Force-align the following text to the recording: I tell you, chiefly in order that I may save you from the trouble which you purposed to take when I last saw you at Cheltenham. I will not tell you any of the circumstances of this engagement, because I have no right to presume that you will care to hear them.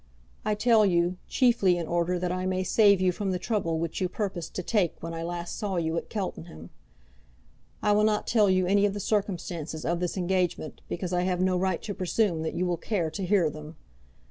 I 0.43 0.55
tell 0.55 0.83
you, 0.83 1.17
chiefly 1.27 1.77
in 1.77 1.85
order 1.85 2.17
that 2.17 2.31
I 2.31 2.47
may 2.47 2.63
save 2.63 2.99
you 2.99 3.11
from 3.11 3.29
the 3.29 3.37
trouble 3.37 3.77
which 3.77 4.01
you 4.01 4.09
purposed 4.09 4.55
to 4.55 4.63
take 4.63 4.95
when 5.03 5.13
I 5.13 5.21
last 5.21 5.59
saw 5.59 5.75
you 5.75 5.95
at 5.95 6.11
Cheltenham. 6.11 6.71
I 7.83 7.91
will 7.91 8.03
not 8.03 8.25
tell 8.25 8.49
you 8.49 8.65
any 8.65 8.87
of 8.87 8.95
the 8.95 8.99
circumstances 8.99 9.85
of 9.85 9.99
this 9.99 10.17
engagement, 10.17 10.81
because 10.89 11.13
I 11.13 11.21
have 11.21 11.39
no 11.39 11.55
right 11.55 11.83
to 11.83 11.93
presume 11.93 12.41
that 12.41 12.55
you 12.55 12.65
will 12.65 12.77
care 12.77 13.11
to 13.11 13.23
hear 13.23 13.47
them. 13.47 13.75